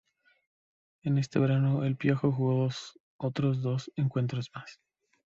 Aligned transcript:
En 1.03 1.19
ese 1.19 1.37
verano 1.37 1.83
"El 1.85 1.95
Piojo" 1.95 2.31
jugó 2.31 2.67
otros 3.17 3.61
dos 3.61 3.91
encuentros 3.95 4.49
más. 4.55 4.79